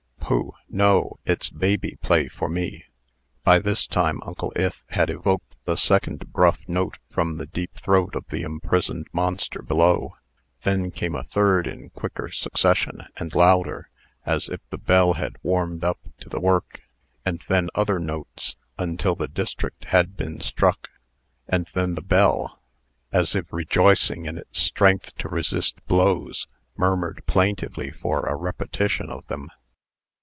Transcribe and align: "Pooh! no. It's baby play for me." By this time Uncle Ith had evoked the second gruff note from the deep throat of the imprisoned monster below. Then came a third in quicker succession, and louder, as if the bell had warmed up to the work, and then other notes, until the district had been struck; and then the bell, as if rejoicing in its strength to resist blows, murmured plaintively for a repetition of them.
"Pooh! 0.33 0.53
no. 0.69 1.19
It's 1.25 1.49
baby 1.49 1.97
play 2.01 2.29
for 2.29 2.47
me." 2.47 2.85
By 3.43 3.59
this 3.59 3.85
time 3.85 4.21
Uncle 4.25 4.53
Ith 4.55 4.85
had 4.91 5.09
evoked 5.09 5.55
the 5.65 5.75
second 5.75 6.31
gruff 6.31 6.61
note 6.69 6.99
from 7.09 7.35
the 7.35 7.47
deep 7.47 7.73
throat 7.73 8.15
of 8.15 8.25
the 8.29 8.43
imprisoned 8.43 9.07
monster 9.11 9.61
below. 9.61 10.15
Then 10.61 10.89
came 10.89 11.15
a 11.15 11.23
third 11.25 11.67
in 11.67 11.89
quicker 11.89 12.31
succession, 12.31 13.01
and 13.17 13.35
louder, 13.35 13.89
as 14.25 14.47
if 14.47 14.61
the 14.69 14.77
bell 14.77 15.15
had 15.15 15.35
warmed 15.43 15.83
up 15.83 15.99
to 16.21 16.29
the 16.29 16.39
work, 16.39 16.79
and 17.25 17.43
then 17.49 17.67
other 17.75 17.99
notes, 17.99 18.55
until 18.77 19.15
the 19.15 19.27
district 19.27 19.83
had 19.85 20.15
been 20.15 20.39
struck; 20.39 20.87
and 21.45 21.67
then 21.73 21.95
the 21.95 22.01
bell, 22.01 22.61
as 23.11 23.35
if 23.35 23.51
rejoicing 23.51 24.27
in 24.27 24.37
its 24.37 24.59
strength 24.59 25.13
to 25.17 25.27
resist 25.27 25.85
blows, 25.87 26.47
murmured 26.77 27.21
plaintively 27.27 27.91
for 27.91 28.27
a 28.27 28.35
repetition 28.37 29.09
of 29.09 29.27
them. 29.27 29.49